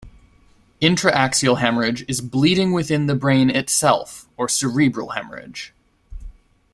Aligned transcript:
Intra-axial 0.79 1.57
hemorrhage 1.57 2.03
is 2.07 2.21
bleeding 2.21 2.71
within 2.71 3.05
the 3.05 3.13
brain 3.13 3.51
itself, 3.51 4.27
or 4.35 4.49
cerebral 4.49 5.09
hemorrhage. 5.09 5.75